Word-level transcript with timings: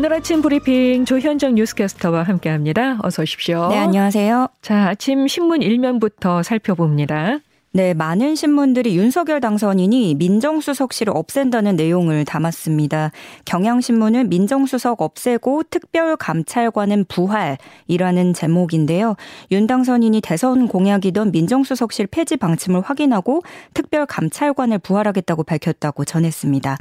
오늘 0.00 0.14
아침 0.14 0.40
브리핑 0.40 1.04
조현정 1.04 1.56
뉴스캐스터와 1.56 2.22
함께합니다. 2.22 2.96
어서 3.02 3.20
오십시오. 3.20 3.68
네, 3.68 3.76
안녕하세요. 3.76 4.48
자, 4.62 4.88
아침 4.88 5.28
신문 5.28 5.60
1면부터 5.60 6.42
살펴봅니다. 6.42 7.40
네, 7.72 7.94
많은 7.94 8.34
신문들이 8.34 8.96
윤석열 8.96 9.40
당선인이 9.40 10.16
민정수석실을 10.16 11.12
없앤다는 11.14 11.76
내용을 11.76 12.24
담았습니다. 12.24 13.12
경향신문은 13.44 14.28
민정수석 14.28 15.02
없애고 15.02 15.64
특별감찰관은 15.70 17.04
부활이라는 17.04 18.34
제목인데요. 18.34 19.14
윤 19.52 19.68
당선인이 19.68 20.20
대선 20.20 20.66
공약이던 20.66 21.30
민정수석실 21.30 22.08
폐지 22.08 22.36
방침을 22.38 22.80
확인하고 22.80 23.42
특별감찰관을 23.74 24.78
부활하겠다고 24.78 25.44
밝혔다고 25.44 26.04
전했습니다. 26.04 26.76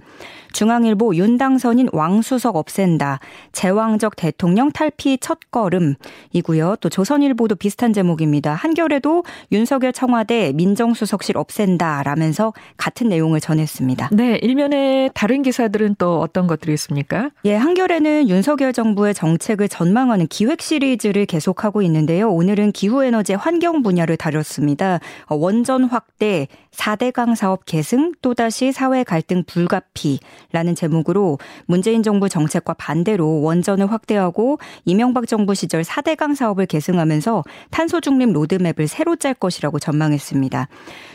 중앙일보 0.53 1.15
윤 1.15 1.37
당선인 1.37 1.89
왕수석 1.91 2.55
없앤다. 2.55 3.19
제왕적 3.51 4.15
대통령 4.15 4.71
탈피 4.71 5.17
첫 5.19 5.39
걸음이고요. 5.51 6.77
또 6.79 6.89
조선일보도 6.89 7.55
비슷한 7.55 7.91
제목입니다. 7.91 8.53
한겨레도 8.53 9.23
윤석열 9.51 9.91
청와대 9.91 10.53
민 10.53 10.69
민정수석실 10.69 11.37
없앤다라면서 11.37 12.53
같은 12.77 13.09
내용을 13.09 13.39
전했습니다. 13.39 14.09
네, 14.11 14.37
일면에 14.41 15.09
다른 15.13 15.41
기사들은 15.41 15.95
또 15.97 16.19
어떤 16.19 16.47
것들이 16.47 16.73
있습니까? 16.73 17.31
예, 17.45 17.55
한겨레는 17.55 18.29
윤석열 18.29 18.73
정부의 18.73 19.13
정책을 19.13 19.67
전망하는 19.67 20.27
기획 20.27 20.61
시리즈를 20.61 21.25
계속하고 21.25 21.81
있는데요. 21.83 22.29
오늘은 22.29 22.71
기후에너지 22.71 23.33
환경 23.33 23.81
분야를 23.81 24.17
다뤘습니다. 24.17 24.99
원전 25.29 25.85
확대, 25.85 26.47
4대강 26.79 27.35
사업 27.35 27.65
계승, 27.65 28.13
또다시 28.21 28.71
사회 28.71 29.03
갈등 29.03 29.43
불가피라는 29.43 30.75
제목으로 30.75 31.37
문재인 31.65 32.03
정부 32.03 32.29
정책과 32.29 32.75
반대로 32.75 33.41
원전을 33.41 33.91
확대하고 33.91 34.59
이명박 34.85 35.27
정부 35.27 35.53
시절 35.55 35.81
4대강 35.81 36.35
사업을 36.35 36.65
계승하면서 36.65 37.43
탄소 37.69 37.99
중립 37.99 38.31
로드맵을 38.31 38.87
새로 38.87 39.17
짤 39.17 39.33
것이라고 39.33 39.79
전망했습니다. 39.79 40.69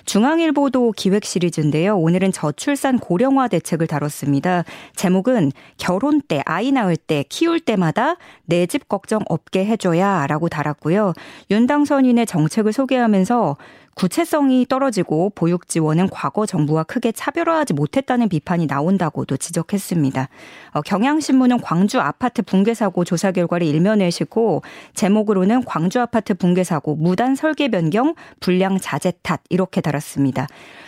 중앙일보도 0.04 0.92
기획 0.94 1.24
시리즈인데요. 1.24 1.96
오늘은 1.96 2.32
저출산 2.32 2.98
고령화 2.98 3.48
대책을 3.48 3.86
다뤘습니다. 3.86 4.64
제목은 4.96 5.50
결혼 5.78 6.20
때, 6.20 6.42
아이 6.44 6.72
낳을 6.72 6.96
때, 6.96 7.24
키울 7.28 7.60
때마다 7.60 8.16
내 8.44 8.66
집 8.74 8.88
걱정 8.88 9.22
없게 9.28 9.64
해줘야 9.64 10.26
라고 10.26 10.48
달았고요. 10.48 11.12
윤당선인의 11.50 12.26
정책을 12.26 12.72
소개하면서 12.72 13.56
구체성이 13.94 14.66
떨어지고 14.68 15.30
보육 15.34 15.68
지원은 15.68 16.08
과거 16.10 16.46
정부와 16.46 16.84
크게 16.84 17.12
차별화하지 17.12 17.74
못했다는 17.74 18.28
비판이 18.28 18.66
나온다고도 18.66 19.36
지적했습니다. 19.36 20.28
어, 20.72 20.80
경향신문은 20.82 21.60
광주 21.60 22.00
아파트 22.00 22.42
붕괴 22.42 22.74
사고 22.74 23.04
조사 23.04 23.32
결과를 23.32 23.66
일면에 23.66 24.10
싣고 24.10 24.62
제목으로는 24.94 25.64
광주 25.64 26.00
아파트 26.00 26.34
붕괴 26.34 26.64
사고 26.64 26.96
무단 26.96 27.34
설계 27.34 27.68
변경 27.68 28.14
불량 28.40 28.78
자재 28.78 29.12
탓 29.22 29.40
이렇게 29.48 29.80
달았습니다. 29.80 30.46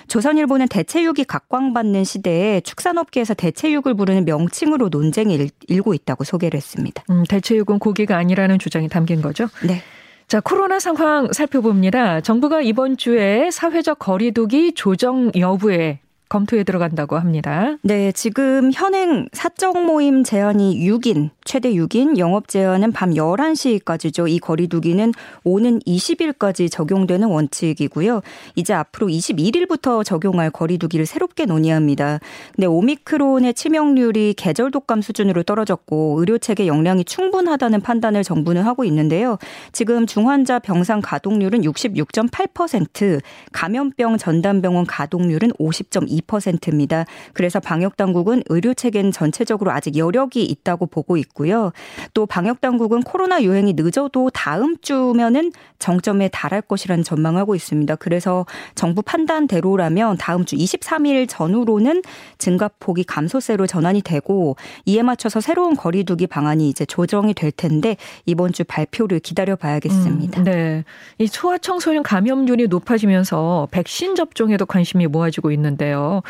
조선일보는 0.08 0.68
대체육이 0.68 1.24
각광받는 1.24 2.04
시대에 2.04 2.60
축산업계에서 2.60 3.34
대체육을 3.34 3.94
부르는 3.94 4.24
명칭으로 4.24 4.88
논쟁이 4.88 5.48
일고 5.68 5.94
있다고 5.94 6.24
소개를 6.24 6.56
했습니다. 6.56 7.02
음, 7.10 7.24
대체육은 7.28 7.78
고기가 7.78 8.16
아니라는 8.16 8.58
주장이 8.58 8.88
담긴 8.88 9.20
거죠? 9.22 9.48
네. 9.64 9.82
자, 10.28 10.40
코로나 10.40 10.80
상황 10.80 11.32
살펴봅니다. 11.32 12.20
정부가 12.20 12.60
이번 12.60 12.96
주에 12.96 13.48
사회적 13.52 14.00
거리두기 14.00 14.74
조정 14.74 15.30
여부에 15.36 16.00
검토에 16.36 16.64
들어간다고 16.64 17.16
합니다. 17.16 17.78
네, 17.80 18.12
지금 18.12 18.70
현행 18.70 19.26
사적 19.32 19.86
모임 19.86 20.22
제한이 20.22 20.86
6인, 20.86 21.30
최대 21.46 21.72
6인, 21.72 22.18
영업 22.18 22.48
제한은 22.48 22.92
밤 22.92 23.12
11시까지죠. 23.12 24.28
이 24.28 24.38
거리두기는 24.38 25.14
오는 25.44 25.78
20일까지 25.80 26.70
적용되는 26.70 27.26
원칙이고요. 27.26 28.20
이제 28.54 28.74
앞으로 28.74 29.06
21일부터 29.06 30.04
적용할 30.04 30.50
거리두기를 30.50 31.06
새롭게 31.06 31.46
논의합니다. 31.46 32.20
근데 32.54 32.66
오미크론의 32.66 33.54
치명률이 33.54 34.34
계절 34.36 34.70
독감 34.70 35.00
수준으로 35.00 35.42
떨어졌고 35.42 36.16
의료 36.18 36.36
체계 36.36 36.66
역량이 36.66 37.04
충분하다는 37.04 37.80
판단을 37.80 38.24
정부는 38.24 38.62
하고 38.62 38.84
있는데요. 38.84 39.38
지금 39.72 40.04
중환자 40.04 40.58
병상 40.58 41.00
가동률은 41.00 41.62
66.8%, 41.62 43.22
감염병 43.52 44.18
전담병원 44.18 44.84
가동률은 44.84 45.52
50.2 45.52 46.25
2%입니다. 46.26 47.04
그래서 47.32 47.60
방역 47.60 47.96
당국은 47.96 48.42
의료 48.48 48.74
체계는 48.74 49.12
전체적으로 49.12 49.70
아직 49.70 49.96
여력이 49.96 50.44
있다고 50.44 50.86
보고 50.86 51.16
있고요. 51.16 51.72
또 52.14 52.26
방역 52.26 52.60
당국은 52.60 53.02
코로나 53.02 53.42
유행이 53.42 53.74
늦어도 53.74 54.30
다음 54.30 54.76
주면은 54.80 55.52
정점에 55.78 56.28
달할 56.28 56.62
것이라는 56.62 57.04
전망하고 57.04 57.54
있습니다. 57.54 57.96
그래서 57.96 58.46
정부 58.74 59.02
판단대로라면 59.02 60.16
다음 60.18 60.44
주 60.44 60.56
23일 60.56 61.26
전후로는 61.28 62.02
증가폭이 62.38 63.04
감소세로 63.04 63.66
전환이 63.66 64.02
되고 64.02 64.56
이에 64.84 65.02
맞춰서 65.02 65.40
새로운 65.40 65.76
거리두기 65.76 66.26
방안이 66.26 66.68
이제 66.68 66.84
조정이 66.84 67.34
될 67.34 67.50
텐데 67.50 67.96
이번 68.24 68.52
주 68.52 68.64
발표를 68.64 69.20
기다려 69.20 69.56
봐야겠습니다. 69.56 70.40
음, 70.40 70.44
네. 70.44 70.84
이 71.18 71.26
소아청소년 71.26 72.02
감염률이 72.02 72.68
높아지면서 72.68 73.68
백신 73.70 74.14
접종에도 74.14 74.66
관심이 74.66 75.06
모아지고 75.06 75.50
있는데요. 75.52 76.05
같아요. 76.08 76.22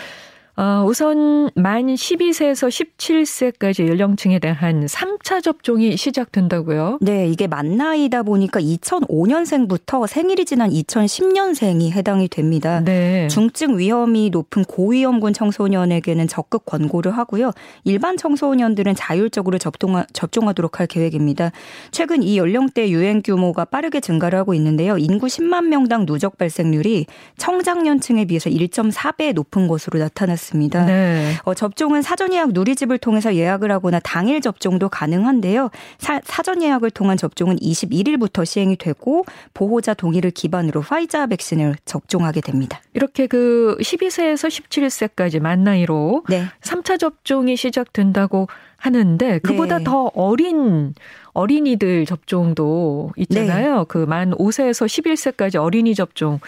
어, 0.59 0.87
우선 0.89 1.51
만 1.55 1.87
12세에서 1.87 2.69
17세까지 2.71 3.87
연령층에 3.89 4.39
대한 4.39 4.87
3차 4.87 5.43
접종이 5.43 5.99
시작된다고요? 5.99 6.99
네, 7.03 7.29
이게 7.29 7.47
만 7.47 7.77
나이다 7.77 8.23
보니까 8.23 8.59
2005년생부터 8.61 10.07
생일이 10.07 10.47
지난 10.47 10.71
2010년생이 10.71 11.91
해당이 11.91 12.29
됩니다. 12.29 12.81
네. 12.83 13.29
중증 13.29 13.77
위험이 13.79 14.31
높은 14.31 14.65
고위험군 14.65 15.35
청소년에게는 15.35 16.27
적극 16.27 16.65
권고를 16.65 17.13
하고요. 17.13 17.53
일반 17.85 18.17
청소년들은 18.17 18.95
자율적으로 18.95 19.59
접종하, 19.59 20.07
접종하도록 20.15 20.81
할 20.81 20.87
계획입니다. 20.87 21.53
최근 21.91 22.23
이 22.23 22.39
연령대 22.39 22.89
유행 22.89 23.21
규모가 23.23 23.67
빠르게 23.67 24.01
증가를 24.01 24.39
하고 24.39 24.55
있는데요. 24.55 24.97
인구 24.97 25.27
10만 25.27 25.67
명당 25.67 26.07
누적 26.07 26.39
발생률이 26.39 27.05
청장년층에 27.37 28.25
비해서 28.25 28.49
1.4배 28.49 29.35
높은 29.35 29.69
것으로 29.69 29.99
나타났습니다. 29.99 30.46
있습니다. 30.47 30.87
네. 30.87 31.35
어, 31.45 31.55
접종은 31.55 32.03
사전 32.03 32.33
예약 32.33 32.53
누리집을 32.53 32.99
통해서 32.99 33.35
예약을 33.35 33.71
하거나 33.71 33.99
당일 34.01 34.41
접종도 34.41 34.89
가능한데요. 34.89 35.71
사, 35.99 36.21
사전 36.25 36.63
예약을 36.63 36.91
통한 36.91 37.17
접종은 37.17 37.57
21일부터 37.57 38.45
시행이 38.45 38.77
되고 38.77 39.25
보호자 39.55 39.95
동의를 39.95 40.31
기반으로 40.31 40.81
화이자 40.81 41.27
백신을 41.27 41.77
접종하게 41.85 42.41
됩니다. 42.41 42.81
이렇게 42.95 43.27
그 43.27 43.77
12세에서 43.81 44.49
17세까지 44.49 45.41
만 45.41 45.65
나이로 45.65 46.25
네. 46.29 46.45
3차 46.63 46.99
접종이 46.99 47.57
시작된다고 47.57 48.49
하는데 48.77 49.39
그보다 49.41 49.79
네. 49.79 49.85
더 49.85 50.11
어린 50.15 50.95
어린이들 51.37 52.07
접종도 52.07 53.13
있잖아요. 53.17 53.79
네. 53.81 53.85
그만 53.89 54.31
5세에서 54.33 54.87
11세까지 54.87 55.57
어린이 55.57 55.95
접종 55.95 56.41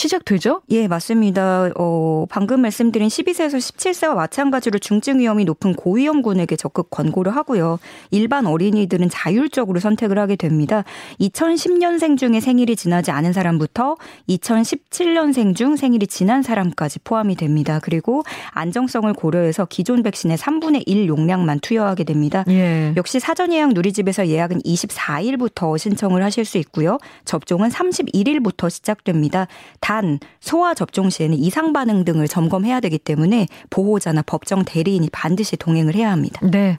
시작되죠? 0.00 0.62
예, 0.70 0.88
맞습니다. 0.88 1.68
어, 1.76 2.24
방금 2.30 2.62
말씀드린 2.62 3.08
12세에서 3.08 3.58
17세와 3.58 4.14
마찬가지로 4.14 4.78
중증 4.78 5.18
위험이 5.18 5.44
높은 5.44 5.74
고위험군에게 5.74 6.56
적극 6.56 6.88
권고를 6.88 7.36
하고요. 7.36 7.78
일반 8.10 8.46
어린이들은 8.46 9.10
자율적으로 9.10 9.78
선택을 9.78 10.18
하게 10.18 10.36
됩니다. 10.36 10.84
2010년생 11.20 12.16
중에 12.16 12.40
생일이 12.40 12.76
지나지 12.76 13.10
않은 13.10 13.34
사람부터 13.34 13.96
2017년생 14.30 15.54
중 15.54 15.76
생일이 15.76 16.06
지난 16.06 16.42
사람까지 16.42 17.00
포함이 17.00 17.36
됩니다. 17.36 17.78
그리고 17.82 18.22
안정성을 18.52 19.12
고려해서 19.12 19.66
기존 19.66 20.02
백신의 20.02 20.38
3분의 20.38 20.84
1 20.86 21.08
용량만 21.08 21.60
투여 21.60 21.79
하게 21.86 22.04
됩니다. 22.04 22.44
예. 22.48 22.92
역시 22.96 23.20
사전 23.20 23.52
예약 23.52 23.72
누리집에서 23.72 24.28
예약은 24.28 24.60
24일부터 24.60 25.78
신청을 25.78 26.22
하실 26.22 26.44
수 26.44 26.58
있고요. 26.58 26.98
접종은 27.24 27.68
31일부터 27.68 28.70
시작됩니다. 28.70 29.46
단 29.80 30.18
소아 30.40 30.74
접종 30.74 31.10
시에는 31.10 31.36
이상 31.36 31.72
반응 31.72 32.04
등을 32.04 32.28
점검해야 32.28 32.80
되기 32.80 32.98
때문에 32.98 33.46
보호자나 33.70 34.22
법정 34.22 34.64
대리인이 34.64 35.08
반드시 35.10 35.56
동행을 35.56 35.94
해야 35.94 36.10
합니다. 36.10 36.40
네. 36.42 36.78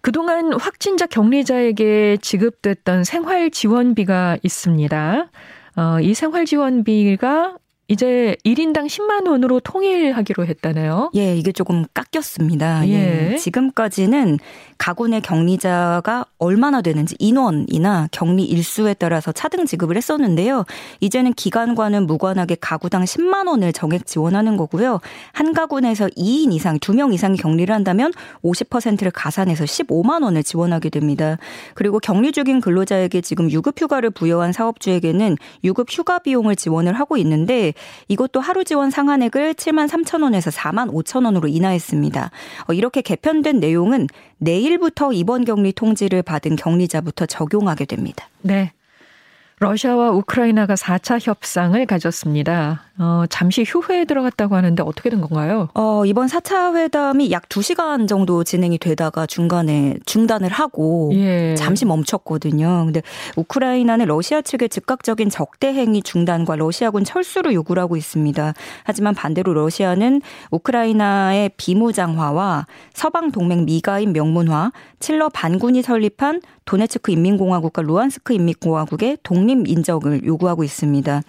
그동안 0.00 0.52
확진자 0.52 1.06
격리자에게 1.06 2.18
지급됐던 2.20 3.04
생활 3.04 3.50
지원비가 3.50 4.36
있습니다. 4.42 5.30
어, 5.76 6.00
이 6.00 6.12
생활 6.12 6.44
지원비가 6.44 7.56
이제 7.86 8.34
1인당 8.46 8.86
10만 8.86 9.28
원으로 9.28 9.60
통일하기로 9.60 10.46
했다네요. 10.46 11.10
예, 11.16 11.36
이게 11.36 11.52
조금 11.52 11.84
깎였습니다. 11.92 12.88
예. 12.88 13.32
예. 13.32 13.36
지금까지는 13.36 14.38
가구 14.78 15.06
내 15.06 15.20
격리자가 15.20 16.24
얼마나 16.38 16.80
되는지 16.80 17.14
인원이나 17.18 18.08
격리 18.10 18.44
일수에 18.44 18.94
따라서 18.94 19.32
차등 19.32 19.66
지급을 19.66 19.98
했었는데요. 19.98 20.64
이제는 21.00 21.34
기관과는 21.34 22.06
무관하게 22.06 22.56
가구당 22.58 23.04
10만 23.04 23.48
원을 23.48 23.74
정액 23.74 24.06
지원하는 24.06 24.56
거고요. 24.56 25.00
한 25.32 25.52
가구 25.52 25.80
내에서 25.80 26.06
2인 26.08 26.54
이상, 26.54 26.78
2명 26.78 27.12
이상이 27.12 27.36
격리를 27.36 27.72
한다면 27.74 28.12
50%를 28.42 29.10
가산해서 29.10 29.64
15만 29.64 30.22
원을 30.22 30.42
지원하게 30.42 30.88
됩니다. 30.88 31.36
그리고 31.74 31.98
격리 31.98 32.32
중인 32.32 32.62
근로자에게 32.62 33.20
지금 33.20 33.50
유급 33.50 33.78
휴가를 33.80 34.08
부여한 34.08 34.52
사업주에게는 34.52 35.36
유급 35.64 35.88
휴가 35.90 36.18
비용을 36.18 36.56
지원을 36.56 36.94
하고 36.94 37.18
있는데 37.18 37.73
이것도 38.08 38.40
하루 38.40 38.64
지원 38.64 38.90
상한액을 38.90 39.54
7만 39.54 39.88
3천 39.88 40.22
원에서 40.22 40.50
4만 40.50 40.92
5천 40.92 41.24
원으로 41.24 41.48
인하했습니다. 41.48 42.30
어, 42.68 42.72
이렇게 42.72 43.02
개편된 43.02 43.60
내용은 43.60 44.06
내일부터 44.38 45.12
이번 45.12 45.44
격리 45.44 45.72
통지를 45.72 46.22
받은 46.22 46.56
격리자부터 46.56 47.26
적용하게 47.26 47.86
됩니다. 47.86 48.28
네. 48.42 48.72
러시아와 49.64 50.10
우크라이나가 50.10 50.74
4차 50.74 51.18
협상을 51.26 51.86
가졌습니다. 51.86 52.82
어, 52.96 53.24
잠시 53.28 53.64
휴회에 53.66 54.04
들어갔다고 54.04 54.54
하는데 54.54 54.80
어떻게 54.84 55.10
된 55.10 55.20
건가요? 55.20 55.68
어, 55.74 56.04
이번 56.04 56.26
4차 56.28 56.76
회담이 56.76 57.32
약 57.32 57.48
2시간 57.48 58.06
정도 58.06 58.44
진행이 58.44 58.78
되다가 58.78 59.26
중간에 59.26 59.96
중단을 60.06 60.50
하고 60.50 61.10
예. 61.14 61.54
잠시 61.56 61.86
멈췄거든요. 61.86 62.82
근데 62.84 63.02
우크라이나는 63.36 64.06
러시아 64.06 64.42
측의 64.42 64.68
즉각적인 64.68 65.30
적대 65.30 65.68
행위 65.68 66.02
중단과 66.02 66.56
러시아군 66.56 67.02
철수를 67.02 67.52
요구를 67.54 67.82
하고 67.82 67.96
있습니다. 67.96 68.52
하지만 68.84 69.14
반대로 69.14 69.54
러시아는 69.54 70.20
우크라이나의 70.50 71.50
비무장화와 71.56 72.66
서방 72.92 73.32
동맹 73.32 73.64
미가인 73.64 74.12
명문화, 74.12 74.70
칠러 75.00 75.30
반군이 75.30 75.82
설립한 75.82 76.42
도네츠크 76.64 77.12
인민공화국과 77.12 77.82
루안스크 77.82 78.32
인민공화국의 78.34 79.18
독립 79.22 79.53
인정을 79.66 80.24
요구하고 80.24 80.64
있습니다. 80.64 81.22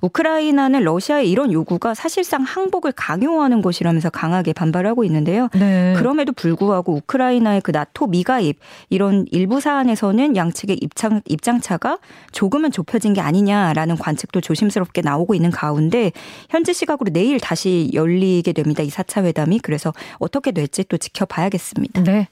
우크라이나는 0.00 0.82
러시아의 0.84 1.30
이런 1.30 1.52
요구가 1.52 1.94
사실상 1.94 2.42
항복을 2.42 2.92
강요하는 2.92 3.62
것이라면서 3.62 4.10
강하게 4.10 4.52
반발하고 4.52 5.04
있는데요. 5.04 5.48
네. 5.54 5.94
그럼에도 5.96 6.32
불구하고 6.32 6.94
우크라이나의 6.94 7.60
그 7.62 7.70
나토 7.70 8.06
미가입 8.08 8.58
이런 8.90 9.26
일부 9.30 9.60
사안에서는 9.60 10.36
양측의 10.36 10.78
입장 10.80 11.20
입장차가 11.26 11.98
조금은 12.32 12.70
좁혀진 12.70 13.14
게 13.14 13.20
아니냐라는 13.20 13.96
관측도 13.96 14.40
조심스럽게 14.40 15.00
나오고 15.00 15.34
있는 15.34 15.50
가운데 15.50 16.12
현지 16.50 16.74
시각으로 16.74 17.10
내일 17.12 17.40
다시 17.40 17.90
열리게 17.92 18.52
됩니다. 18.52 18.82
이 18.82 18.88
4차 18.88 19.24
회담이 19.24 19.60
그래서 19.60 19.92
어떻게 20.18 20.52
될지 20.52 20.84
또 20.84 20.96
지켜봐야겠습니다. 20.96 22.02
네. 22.04 22.28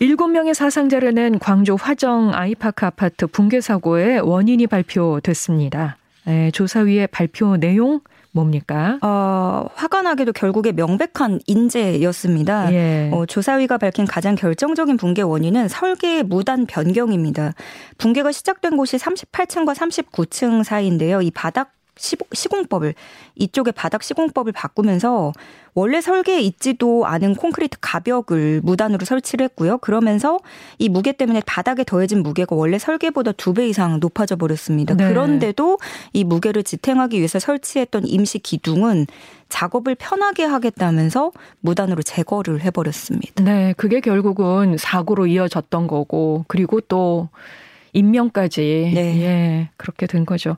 7명의 0.00 0.54
사상자를 0.54 1.14
낸 1.14 1.38
광주 1.38 1.76
화정 1.78 2.32
아이파크 2.34 2.86
아파트 2.86 3.26
붕괴 3.26 3.60
사고의 3.60 4.20
원인이 4.20 4.66
발표됐습니다. 4.66 5.96
네, 6.24 6.50
조사위의 6.50 7.08
발표 7.08 7.56
내용 7.56 8.00
뭡니까? 8.32 8.98
어, 9.02 9.66
화가 9.74 10.02
나게도 10.02 10.32
결국에 10.32 10.72
명백한 10.72 11.40
인재였습니다. 11.46 12.72
예. 12.72 13.10
어, 13.12 13.26
조사위가 13.26 13.78
밝힌 13.78 14.06
가장 14.06 14.34
결정적인 14.34 14.96
붕괴 14.96 15.22
원인은 15.22 15.68
설계 15.68 16.22
무단 16.22 16.66
변경입니다. 16.66 17.52
붕괴가 17.98 18.32
시작된 18.32 18.76
곳이 18.76 18.96
38층과 18.96 19.74
39층 19.74 20.64
사이인데요. 20.64 21.20
이 21.20 21.30
바닥 21.30 21.72
시공법을 22.32 22.94
이쪽에 23.36 23.70
바닥 23.70 24.02
시공법을 24.02 24.52
바꾸면서 24.52 25.32
원래 25.74 26.00
설계에 26.02 26.40
있지도 26.40 27.06
않은 27.06 27.34
콘크리트 27.36 27.78
가벽을 27.80 28.60
무단으로 28.62 29.06
설치를 29.06 29.44
했고요. 29.44 29.78
그러면서 29.78 30.38
이 30.78 30.88
무게 30.90 31.12
때문에 31.12 31.40
바닥에 31.46 31.84
더해진 31.84 32.22
무게가 32.22 32.56
원래 32.56 32.78
설계보다 32.78 33.32
두 33.32 33.52
배 33.52 33.68
이상 33.68 34.00
높아져 34.00 34.36
버렸습니다. 34.36 34.94
네. 34.94 35.08
그런데도 35.08 35.78
이 36.14 36.24
무게를 36.24 36.62
지탱하기 36.62 37.18
위해서 37.18 37.38
설치했던 37.38 38.06
임시 38.06 38.38
기둥은 38.38 39.06
작업을 39.50 39.94
편하게 39.94 40.44
하겠다면서 40.44 41.32
무단으로 41.60 42.02
제거를 42.02 42.62
해버렸습니다. 42.62 43.44
네, 43.44 43.74
그게 43.76 44.00
결국은 44.00 44.78
사고로 44.78 45.26
이어졌던 45.26 45.86
거고 45.86 46.46
그리고 46.48 46.80
또 46.80 47.28
인명까지 47.92 48.92
네. 48.94 49.22
예, 49.22 49.68
그렇게 49.76 50.06
된 50.06 50.24
거죠. 50.24 50.56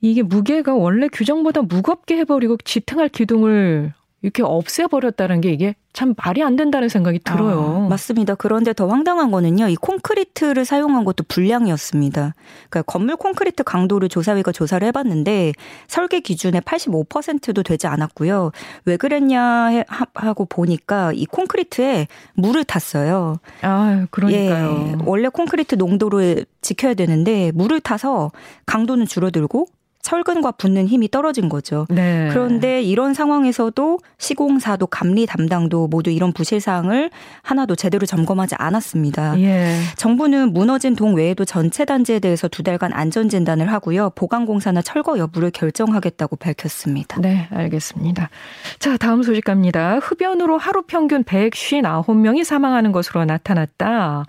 이게 0.00 0.22
무게가 0.22 0.74
원래 0.74 1.08
규정보다 1.08 1.62
무겁게 1.62 2.16
해버리고 2.18 2.56
지탱할 2.64 3.08
기둥을 3.08 3.92
이렇게 4.20 4.42
없애버렸다는 4.42 5.40
게 5.40 5.52
이게 5.52 5.76
참 5.92 6.14
말이 6.16 6.42
안 6.42 6.56
된다는 6.56 6.88
생각이 6.88 7.20
들어요. 7.20 7.84
아, 7.84 7.88
맞습니다. 7.88 8.34
그런데 8.34 8.72
더 8.72 8.88
황당한 8.88 9.30
거는요. 9.30 9.68
이 9.68 9.76
콘크리트를 9.76 10.64
사용한 10.64 11.04
것도 11.04 11.24
불량이었습니다. 11.28 12.34
그러니까 12.68 12.82
건물 12.82 13.16
콘크리트 13.16 13.62
강도를 13.62 14.08
조사위가 14.08 14.50
조사를 14.52 14.86
해봤는데 14.88 15.52
설계 15.86 16.20
기준의 16.20 16.62
85%도 16.62 17.62
되지 17.62 17.86
않았고요. 17.86 18.50
왜 18.84 18.96
그랬냐 18.96 19.84
하고 20.14 20.44
보니까 20.46 21.12
이 21.14 21.24
콘크리트에 21.26 22.08
물을 22.34 22.64
탔어요. 22.64 23.36
아, 23.62 24.06
그러니까요. 24.10 24.94
예, 24.98 25.04
원래 25.04 25.28
콘크리트 25.28 25.76
농도를 25.76 26.44
지켜야 26.60 26.94
되는데 26.94 27.52
물을 27.54 27.80
타서 27.80 28.32
강도는 28.66 29.06
줄어들고 29.06 29.66
철근과 30.02 30.52
붙는 30.52 30.86
힘이 30.86 31.10
떨어진 31.10 31.48
거죠. 31.48 31.86
네. 31.90 32.28
그런데 32.30 32.82
이런 32.82 33.14
상황에서도 33.14 33.98
시공사도 34.16 34.86
감리 34.86 35.26
담당도 35.26 35.88
모두 35.88 36.10
이런 36.10 36.32
부실 36.32 36.60
사항을 36.60 37.10
하나도 37.42 37.76
제대로 37.76 38.06
점검하지 38.06 38.54
않았습니다. 38.58 39.38
예. 39.40 39.76
정부는 39.96 40.52
무너진 40.52 40.96
동 40.96 41.14
외에도 41.14 41.44
전체 41.44 41.84
단지에 41.84 42.20
대해서 42.20 42.48
두 42.48 42.62
달간 42.62 42.92
안전 42.92 43.28
진단을 43.28 43.70
하고요. 43.70 44.10
보강 44.14 44.46
공사나 44.46 44.82
철거 44.82 45.18
여부를 45.18 45.50
결정하겠다고 45.50 46.36
밝혔습니다. 46.36 47.20
네, 47.20 47.48
알겠습니다. 47.50 48.30
자, 48.78 48.96
다음 48.96 49.22
소식 49.22 49.44
갑니다. 49.44 49.98
흡연으로 50.02 50.58
하루 50.58 50.82
평균 50.82 51.22
159명이 51.24 52.44
사망하는 52.44 52.92
것으로 52.92 53.24
나타났다. 53.24 54.24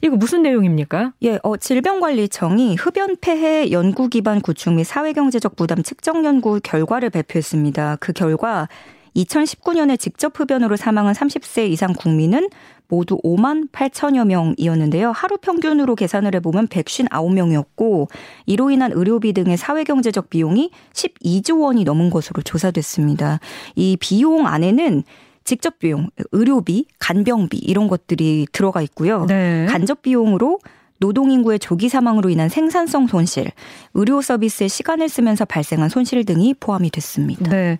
이거 0.00 0.16
무슨 0.16 0.42
내용입니까? 0.42 1.12
예, 1.22 1.38
어, 1.42 1.56
질병관리청이 1.56 2.76
흡연 2.76 3.16
폐해 3.20 3.70
연구 3.70 4.08
기반 4.08 4.40
구축 4.40 4.74
및 4.74 4.84
사회 4.84 5.01
사회경제적 5.02 5.56
부담 5.56 5.82
측정 5.82 6.24
연구 6.24 6.60
결과를 6.62 7.10
발표했습니다. 7.10 7.96
그 7.96 8.12
결과 8.12 8.68
2019년에 9.16 9.98
직접 9.98 10.38
흡연으로 10.38 10.76
사망한 10.76 11.12
30세 11.14 11.68
이상 11.68 11.92
국민은 11.92 12.48
모두 12.86 13.18
5만 13.24 13.68
8천여 13.72 14.24
명이었는데요. 14.26 15.10
하루 15.10 15.38
평균으로 15.38 15.96
계산을 15.96 16.36
해보면 16.36 16.68
159명이었고 16.68 18.08
이로 18.46 18.70
인한 18.70 18.92
의료비 18.92 19.32
등의 19.32 19.56
사회경제적 19.56 20.30
비용이 20.30 20.70
12조 20.92 21.62
원이 21.62 21.82
넘은 21.82 22.10
것으로 22.10 22.42
조사됐습니다. 22.42 23.40
이 23.74 23.96
비용 23.98 24.46
안에는 24.46 25.02
직접 25.42 25.80
비용, 25.80 26.10
의료비, 26.30 26.86
간병비 27.00 27.58
이런 27.58 27.88
것들이 27.88 28.46
들어가 28.52 28.80
있고요. 28.82 29.26
네. 29.26 29.66
간접 29.68 30.02
비용으로 30.02 30.60
노동인구의 31.02 31.58
조기 31.58 31.88
사망으로 31.88 32.30
인한 32.30 32.48
생산성 32.48 33.08
손실, 33.08 33.50
의료 33.94 34.22
서비스에 34.22 34.68
시간을 34.68 35.08
쓰면서 35.08 35.44
발생한 35.44 35.88
손실 35.88 36.24
등이 36.24 36.54
포함이 36.54 36.90
됐습니다. 36.90 37.50
네. 37.50 37.78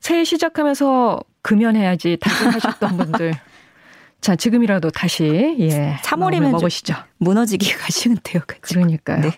새해 0.00 0.24
시작하면서 0.24 1.20
금연해야지 1.42 2.18
다짐하셨던 2.20 2.96
분들. 2.98 3.34
자, 4.20 4.34
지금이라도 4.34 4.90
다시 4.90 5.56
예. 5.60 5.96
3월이면 6.02 6.50
먹으시죠. 6.50 6.94
무너지기가 7.18 7.86
쉬운데요. 7.90 8.42
그러니까요. 8.60 9.20
네. 9.20 9.30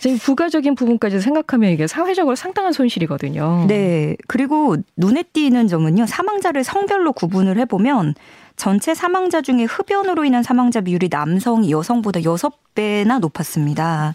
지금 0.00 0.18
부가적인 0.18 0.74
부분까지 0.74 1.20
생각하면 1.20 1.70
이게 1.70 1.86
사회적으로 1.86 2.34
상당한 2.34 2.72
손실이거든요. 2.72 3.66
네. 3.68 4.16
그리고 4.26 4.76
눈에 4.96 5.22
띄는 5.22 5.68
점은요. 5.68 6.06
사망자를 6.06 6.64
성별로 6.64 7.12
구분을 7.12 7.58
해보면 7.58 8.14
전체 8.56 8.94
사망자 8.94 9.40
중에 9.40 9.64
흡연으로 9.64 10.24
인한 10.24 10.42
사망자 10.42 10.80
비율이 10.80 11.08
남성이 11.10 11.70
여성보다 11.70 12.20
6배나 12.20 13.20
높았습니다. 13.20 14.14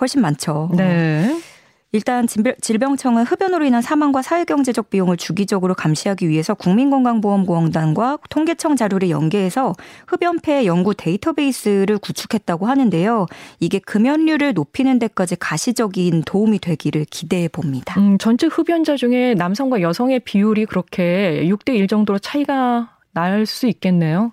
훨씬 0.00 0.20
많죠. 0.20 0.70
네. 0.74 1.40
일단 1.94 2.26
질병청은 2.26 3.24
흡연으로 3.24 3.66
인한 3.66 3.82
사망과 3.82 4.22
사회경제적 4.22 4.88
비용을 4.88 5.18
주기적으로 5.18 5.74
감시하기 5.74 6.26
위해서 6.26 6.54
국민건강보험공단과 6.54 8.18
통계청 8.30 8.76
자료를 8.76 9.10
연계해서 9.10 9.74
흡연폐 10.06 10.64
연구 10.64 10.94
데이터베이스를 10.94 11.98
구축했다고 11.98 12.66
하는데요. 12.66 13.26
이게 13.60 13.78
금연율을 13.78 14.54
높이는 14.54 14.98
데까지 14.98 15.36
가시적인 15.36 16.22
도움이 16.22 16.60
되기를 16.60 17.04
기대해 17.10 17.46
봅니다. 17.48 18.00
음, 18.00 18.16
전체 18.16 18.46
흡연자 18.46 18.96
중에 18.96 19.34
남성과 19.34 19.82
여성의 19.82 20.20
비율이 20.20 20.64
그렇게 20.64 21.42
6대 21.44 21.74
1 21.74 21.88
정도로 21.88 22.18
차이가 22.18 22.91
날 23.12 23.46
수 23.46 23.66
있겠네요. 23.66 24.32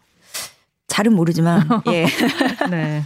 잘은 0.88 1.14
모르지만 1.14 1.62
예. 1.88 2.06
네. 2.70 3.04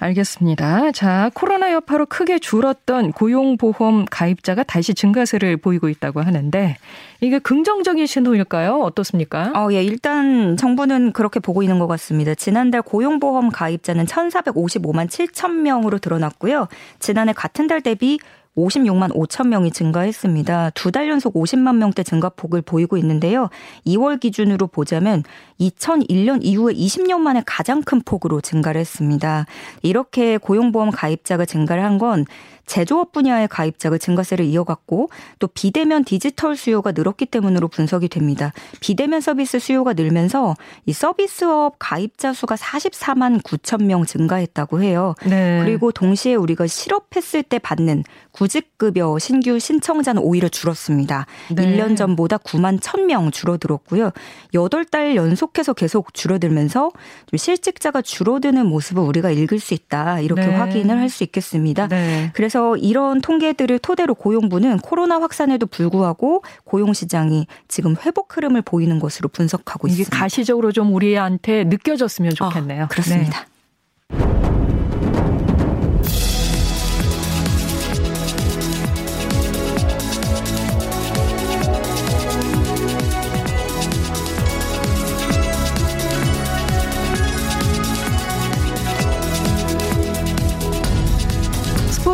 알겠습니다. 0.00 0.92
자, 0.92 1.30
코로나 1.34 1.72
여파로 1.72 2.06
크게 2.06 2.38
줄었던 2.38 3.12
고용보험 3.12 4.06
가입자가 4.10 4.62
다시 4.64 4.94
증가세를 4.94 5.58
보이고 5.58 5.88
있다고 5.88 6.22
하는데 6.22 6.76
이게 7.20 7.38
긍정적인 7.38 8.06
신호일까요? 8.06 8.80
어떻습니까? 8.80 9.52
어, 9.54 9.68
예, 9.72 9.84
일단 9.84 10.56
정부는 10.56 11.12
그렇게 11.12 11.38
보고 11.38 11.62
있는 11.62 11.78
것 11.78 11.86
같습니다. 11.86 12.34
지난달 12.34 12.82
고용보험 12.82 13.50
가입자는 13.50 14.06
1,455만 14.06 15.08
7천 15.08 15.50
명으로 15.60 15.98
드러났고요. 15.98 16.66
지난해 16.98 17.32
같은 17.32 17.66
달 17.68 17.82
대비 17.82 18.18
56만 18.56 19.14
5천 19.14 19.48
명이 19.48 19.70
증가했습니다. 19.70 20.70
두 20.74 20.90
달 20.92 21.08
연속 21.08 21.32
50만 21.34 21.76
명대 21.76 22.02
증가폭을 22.02 22.60
보이고 22.60 22.98
있는데요. 22.98 23.48
2월 23.86 24.20
기준으로 24.20 24.66
보자면 24.66 25.22
2001년 25.58 26.40
이후에 26.42 26.74
20년 26.74 27.18
만에 27.20 27.42
가장 27.46 27.82
큰 27.82 28.02
폭으로 28.02 28.42
증가를 28.42 28.78
했습니다. 28.80 29.46
이렇게 29.82 30.36
고용보험 30.36 30.90
가입자가 30.90 31.46
증가를 31.46 31.82
한 31.82 31.92
건 31.98 32.24
제조업 32.64 33.12
분야의 33.12 33.48
가입자가 33.48 33.98
증가세를 33.98 34.44
이어갔고 34.46 35.10
또 35.40 35.46
비대면 35.48 36.04
디지털 36.04 36.56
수요가 36.56 36.92
늘었기 36.92 37.26
때문으로 37.26 37.68
분석이 37.68 38.08
됩니다. 38.08 38.52
비대면 38.80 39.20
서비스 39.20 39.58
수요가 39.58 39.92
늘면서 39.92 40.54
이 40.86 40.92
서비스업 40.92 41.74
가입자 41.78 42.32
수가 42.32 42.54
44만 42.54 43.42
9천 43.42 43.84
명 43.84 44.06
증가했다고 44.06 44.82
해요. 44.82 45.14
네. 45.26 45.60
그리고 45.64 45.92
동시에 45.92 46.34
우리가 46.34 46.66
실업했을 46.66 47.42
때 47.42 47.58
받는 47.58 48.04
구직급여 48.42 49.20
신규 49.20 49.60
신청자는 49.60 50.20
오히려 50.20 50.48
줄었습니다. 50.48 51.26
네. 51.52 51.62
1년 51.64 51.96
전보다 51.96 52.38
9만 52.38 52.80
1천 52.80 53.04
명 53.04 53.30
줄어들었고요. 53.30 54.10
8달 54.52 55.14
연속해서 55.14 55.74
계속 55.74 56.12
줄어들면서 56.12 56.90
좀 57.26 57.36
실직자가 57.36 58.02
줄어드는 58.02 58.66
모습을 58.66 59.00
우리가 59.04 59.30
읽을 59.30 59.60
수 59.60 59.74
있다. 59.74 60.18
이렇게 60.18 60.46
네. 60.46 60.56
확인을 60.56 60.98
할 60.98 61.12
수 61.12 61.24
있겠습니다. 61.24 61.88
네. 61.88 62.30
그래서 62.32 62.74
이런 62.78 63.20
통계들을 63.20 63.78
토대로 63.80 64.14
고용부는 64.14 64.78
코로나 64.78 65.20
확산에도 65.20 65.66
불구하고 65.66 66.42
고용 66.64 66.94
시장이 66.94 67.46
지금 67.68 67.96
회복 68.06 68.34
흐름을 68.34 68.62
보이는 68.62 68.98
것으로 68.98 69.28
분석하고 69.28 69.88
있습니다. 69.88 70.16
가시적으로 70.16 70.72
좀 70.72 70.94
우리한테 70.94 71.64
느껴졌으면 71.64 72.34
좋겠네요. 72.34 72.84
어, 72.84 72.88
그렇습니다. 72.88 73.46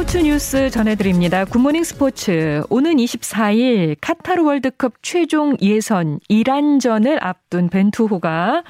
스포츠 0.08 0.24
뉴스 0.24 0.70
전해드립니다. 0.70 1.44
굿모닝 1.44 1.84
스포츠. 1.84 2.62
오는 2.70 2.96
24일 2.96 3.94
카타르 4.00 4.42
월드컵 4.42 4.94
최종 5.02 5.54
예선 5.60 6.18
이란전을 6.30 7.22
앞둔 7.22 7.68
벤투호가 7.68 8.64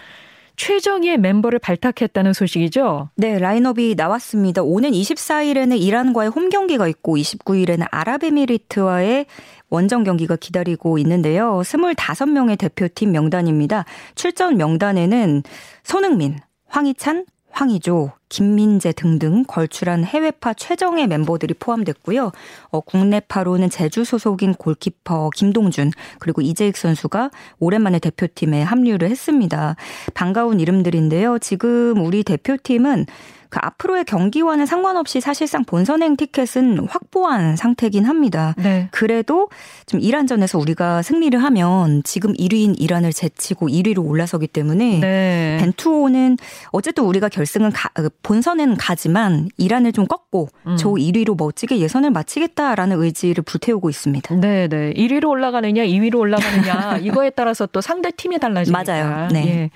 최정예 0.56 1.16
멤버를 1.16 1.60
발탁했다는 1.60 2.32
소식이죠? 2.32 3.10
네, 3.14 3.38
라인업이 3.38 3.94
나왔습니다. 3.96 4.62
오는 4.64 4.90
24일에는 4.90 5.80
이란과의 5.80 6.30
홈 6.30 6.48
경기가 6.48 6.88
있고 6.88 7.16
29일에는 7.16 7.86
아랍에미리트와의 7.88 9.26
원정 9.70 10.02
경기가 10.02 10.34
기다리고 10.34 10.98
있는데요. 10.98 11.60
25명의 11.62 12.58
대표팀 12.58 13.12
명단입니다. 13.12 13.84
출전 14.16 14.56
명단에는 14.56 15.44
손흥민, 15.84 16.40
황희찬, 16.66 17.26
황희조, 17.52 18.17
김민재 18.28 18.92
등등 18.92 19.44
걸출한 19.44 20.04
해외파 20.04 20.54
최정예 20.54 21.06
멤버들이 21.06 21.54
포함됐고요. 21.54 22.32
어, 22.70 22.80
국내파로는 22.80 23.70
제주 23.70 24.04
소속인 24.04 24.54
골키퍼 24.54 25.30
김동준 25.34 25.92
그리고 26.18 26.42
이재익 26.42 26.76
선수가 26.76 27.30
오랜만에 27.58 27.98
대표팀에 27.98 28.62
합류를 28.62 29.10
했습니다. 29.10 29.76
반가운 30.14 30.60
이름들인데요. 30.60 31.38
지금 31.38 32.04
우리 32.04 32.22
대표팀은 32.22 33.06
그 33.50 33.58
앞으로의 33.62 34.04
경기와는 34.04 34.66
상관없이 34.66 35.20
사실상 35.20 35.64
본선행 35.64 36.16
티켓은 36.16 36.86
확보한 36.88 37.56
상태긴 37.56 38.04
합니다. 38.04 38.54
네. 38.58 38.88
그래도 38.90 39.48
좀 39.86 40.00
이란전에서 40.00 40.58
우리가 40.58 41.02
승리를 41.02 41.42
하면 41.42 42.02
지금 42.04 42.34
1위인 42.34 42.78
이란을 42.78 43.12
제치고 43.12 43.68
1위로 43.68 44.04
올라서기 44.06 44.48
때문에 44.48 45.00
네. 45.00 45.56
벤투호는 45.60 46.36
어쨌든 46.72 47.04
우리가 47.04 47.28
결승은 47.28 47.70
가, 47.72 47.88
그 47.94 48.10
본선은 48.22 48.76
가지만 48.76 49.48
이란을 49.56 49.92
좀 49.92 50.06
꺾고 50.06 50.48
음. 50.66 50.76
저 50.76 50.90
1위로 50.90 51.36
멋지게 51.38 51.78
예선을 51.78 52.10
마치겠다라는 52.10 53.00
의지를 53.00 53.44
불태우고 53.44 53.88
있습니다. 53.88 54.34
네, 54.36 54.68
네. 54.68 54.92
1위로 54.92 55.28
올라가느냐, 55.28 55.84
2위로 55.84 56.18
올라가느냐 56.18 56.98
이거에 57.02 57.30
따라서 57.30 57.66
또 57.66 57.80
상대 57.80 58.10
팀이 58.10 58.38
달라지니까. 58.38 58.82
맞아요. 58.84 59.28
네. 59.28 59.46
예. 59.46 59.70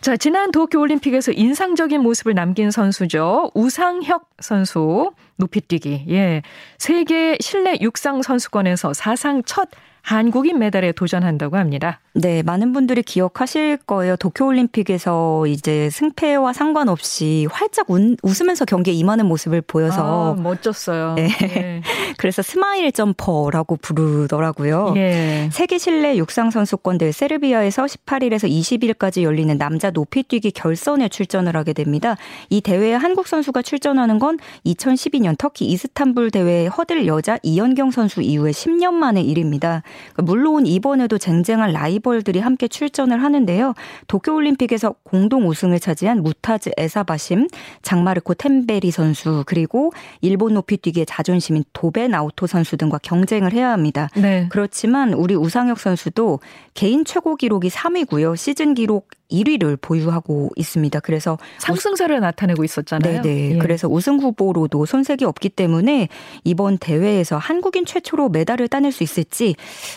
자, 0.00 0.16
지난 0.16 0.52
도쿄 0.52 0.80
올림픽에서 0.80 1.32
인상적인 1.32 2.00
모습을 2.00 2.34
남긴 2.34 2.70
선수 2.70 3.02
선수죠. 3.02 3.50
우상혁 3.54 4.28
선수 4.40 5.12
높이뛰기. 5.36 6.06
예. 6.10 6.42
세계 6.78 7.36
실내 7.40 7.76
육상 7.80 8.22
선수권에서 8.22 8.92
사상 8.92 9.42
첫 9.44 9.68
한국인 10.02 10.58
메달에 10.58 10.92
도전한다고 10.92 11.56
합니다. 11.56 12.00
네, 12.14 12.42
많은 12.42 12.72
분들이 12.72 13.02
기억하실 13.02 13.78
거예요. 13.86 14.16
도쿄올림픽에서 14.16 15.46
이제 15.46 15.88
승패와 15.90 16.52
상관없이 16.52 17.46
활짝 17.50 17.88
운, 17.88 18.16
웃으면서 18.22 18.64
경기에 18.64 18.92
임하는 18.92 19.26
모습을 19.26 19.62
보여서 19.62 20.34
아, 20.36 20.40
멋졌어요. 20.40 21.14
네. 21.14 21.28
네. 21.28 21.82
그래서 22.18 22.42
스마일 22.42 22.90
점퍼라고 22.92 23.76
부르더라고요. 23.76 24.94
예. 24.96 25.48
세계 25.52 25.78
실내 25.78 26.16
육상 26.16 26.50
선수권 26.50 26.98
대회 26.98 27.12
세르비아에서 27.12 27.84
18일에서 27.84 28.50
20일까지 28.50 29.22
열리는 29.22 29.56
남자 29.56 29.90
높이뛰기 29.90 30.50
결선에 30.50 31.08
출전을 31.08 31.56
하게 31.56 31.72
됩니다. 31.72 32.16
이 32.50 32.60
대회에 32.60 32.94
한국 32.94 33.28
선수가 33.28 33.62
출전하는 33.62 34.18
건 34.18 34.38
2012년 34.66 35.38
터키 35.38 35.66
이스탄불 35.66 36.32
대회 36.32 36.66
허들 36.66 37.06
여자 37.06 37.38
이연경 37.42 37.92
선수 37.92 38.20
이후에 38.20 38.50
10년 38.50 38.92
만의 38.92 39.24
일입니다. 39.24 39.82
물론 40.16 40.66
이번에도 40.66 41.18
쟁쟁한 41.18 41.72
라이벌들이 41.72 42.40
함께 42.40 42.68
출전을 42.68 43.22
하는데요. 43.22 43.74
도쿄올림픽에서 44.08 44.94
공동 45.02 45.48
우승을 45.48 45.80
차지한 45.80 46.22
무타즈 46.22 46.70
에사바심, 46.76 47.48
장마르코 47.82 48.34
템베리 48.34 48.90
선수, 48.90 49.44
그리고 49.46 49.92
일본 50.20 50.54
높이뛰기의 50.54 51.06
자존심인 51.06 51.64
도베 51.72 52.08
나우토 52.08 52.46
선수 52.46 52.76
등과 52.76 52.98
경쟁을 53.02 53.52
해야 53.52 53.70
합니다. 53.70 54.08
네. 54.16 54.46
그렇지만 54.50 55.14
우리 55.14 55.34
우상혁 55.34 55.78
선수도 55.78 56.40
개인 56.74 57.04
최고 57.04 57.36
기록이 57.36 57.68
3위고요. 57.68 58.36
시즌 58.36 58.74
기록 58.74 59.08
1위를 59.32 59.80
보유하고 59.80 60.50
있습니다. 60.56 61.00
그래서 61.00 61.38
상승세를 61.58 62.20
나타내고 62.20 62.64
있었잖아요. 62.64 63.22
네, 63.22 63.52
예. 63.52 63.58
그래서 63.58 63.88
우승 63.88 64.18
후보로도 64.18 64.84
손색이 64.86 65.24
없기 65.24 65.48
때문에 65.48 66.08
이번 66.44 66.78
대회에서 66.78 67.38
한국인 67.38 67.84
최초로 67.84 68.28
메달을 68.28 68.68
따낼 68.68 68.92
수 68.92 69.02
있을지 69.02 69.56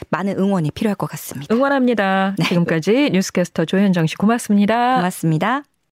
많은 0.09 0.37
응원이 0.37 0.71
필요할 0.71 0.95
것 0.95 1.07
같습니다. 1.11 1.53
응원합니다. 1.53 2.35
네. 2.37 2.45
지금까지 2.45 3.11
뉴스캐스터 3.11 3.65
조현정 3.65 4.07
씨 4.07 4.15
고맙습니다. 4.15 4.95
고맙습니다. 4.95 5.63